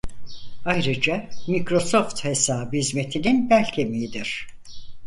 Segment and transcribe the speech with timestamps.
[0.65, 4.47] Ayrıca Microsoft hesabı hizmetinin belkemiğidir.